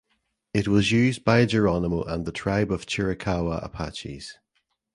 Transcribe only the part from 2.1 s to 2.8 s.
the tribe